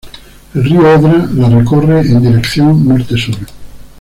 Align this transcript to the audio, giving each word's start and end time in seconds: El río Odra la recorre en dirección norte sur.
El 0.55 0.63
río 0.63 0.79
Odra 0.79 1.27
la 1.35 1.47
recorre 1.47 1.99
en 2.01 2.23
dirección 2.23 2.87
norte 2.87 3.15
sur. 3.17 3.35